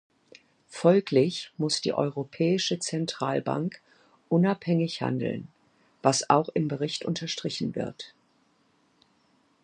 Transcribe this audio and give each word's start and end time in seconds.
Folglich 0.71 1.51
muss 1.57 1.79
die 1.81 1.93
Europäische 1.93 2.79
Zentralbank 2.79 3.83
unabhängig 4.29 5.03
handeln, 5.03 5.47
was 6.01 6.27
auch 6.31 6.49
im 6.49 6.67
Bericht 6.67 7.05
unterstrichen 7.05 7.75
wird. 7.75 8.15